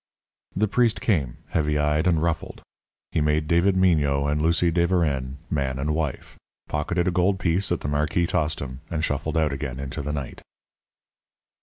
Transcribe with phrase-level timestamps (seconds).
[0.55, 2.63] The priest came, heavy eyed and ruffled.
[3.11, 6.35] He made David Mignot and Lucie de Verennes man and wife,
[6.67, 10.11] pocketed a gold piece that the marquis tossed him, and shuffled out again into the
[10.11, 10.41] night.